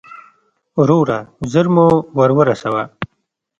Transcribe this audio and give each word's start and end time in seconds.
وروره، 0.79 1.19
ژر 1.51 1.67
مو 1.73 1.87
ور 2.17 2.31
ورسوه. 2.37 2.83